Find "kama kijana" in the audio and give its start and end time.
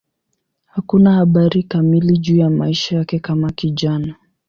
3.19-4.15